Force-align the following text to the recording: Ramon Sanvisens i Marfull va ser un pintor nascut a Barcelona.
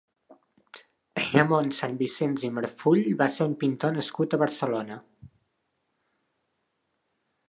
Ramon 1.25 1.67
Sanvisens 1.79 2.45
i 2.47 2.49
Marfull 2.55 3.03
va 3.19 3.27
ser 3.35 3.47
un 3.51 3.55
pintor 3.65 3.95
nascut 3.99 4.33
a 4.33 4.39
Barcelona. 4.47 5.01